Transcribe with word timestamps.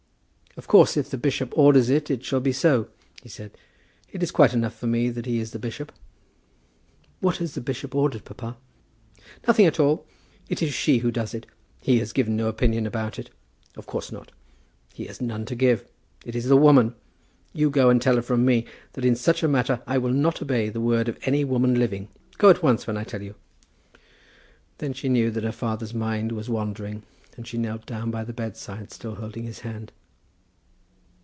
"Of 0.57 0.67
course 0.67 0.97
if 0.97 1.09
the 1.09 1.17
bishop 1.17 1.57
orders 1.57 1.89
it, 1.89 2.11
it 2.11 2.25
shall 2.25 2.41
be 2.41 2.51
so," 2.51 2.89
he 3.23 3.29
said. 3.29 3.57
"It 4.11 4.21
is 4.21 4.31
quite 4.31 4.53
enough 4.53 4.77
for 4.77 4.85
me 4.85 5.09
that 5.09 5.25
he 5.25 5.39
is 5.39 5.51
the 5.51 5.59
bishop." 5.59 5.93
"What 7.21 7.37
has 7.37 7.53
the 7.55 7.61
bishop 7.61 7.95
ordered, 7.95 8.25
papa?" 8.25 8.57
"Nothing 9.47 9.65
at 9.65 9.79
all. 9.79 10.05
It 10.49 10.61
is 10.61 10.73
she 10.73 10.97
who 10.97 11.09
does 11.09 11.33
it. 11.33 11.45
He 11.79 11.99
has 11.99 12.11
given 12.11 12.35
no 12.35 12.49
opinion 12.49 12.85
about 12.85 13.17
it. 13.17 13.29
Of 13.77 13.85
course 13.85 14.11
not. 14.11 14.33
He 14.93 15.05
has 15.05 15.21
none 15.21 15.45
to 15.45 15.55
give. 15.55 15.85
It 16.25 16.35
is 16.35 16.49
the 16.49 16.57
woman. 16.57 16.95
You 17.53 17.69
go 17.69 17.89
and 17.89 18.01
tell 18.01 18.17
her 18.17 18.21
from 18.21 18.43
me 18.43 18.65
that 18.91 19.05
in 19.05 19.15
such 19.15 19.43
a 19.43 19.47
matter 19.47 19.81
I 19.87 19.97
will 19.99 20.13
not 20.13 20.41
obey 20.41 20.67
the 20.67 20.81
word 20.81 21.07
of 21.07 21.17
any 21.21 21.45
woman 21.45 21.75
living. 21.75 22.09
Go 22.37 22.49
at 22.49 22.61
once, 22.61 22.85
when 22.85 22.97
I 22.97 23.05
tell 23.05 23.21
you." 23.21 23.35
Then 24.79 24.91
she 24.91 25.07
knew 25.07 25.31
that 25.31 25.45
her 25.45 25.53
father's 25.53 25.93
mind 25.93 26.33
was 26.33 26.49
wandering, 26.49 27.03
and 27.37 27.47
she 27.47 27.57
knelt 27.57 27.85
down 27.85 28.11
by 28.11 28.25
the 28.25 28.33
bedside, 28.33 28.91
still 28.91 29.15
holding 29.15 29.45
his 29.45 29.59
hand. 29.61 29.93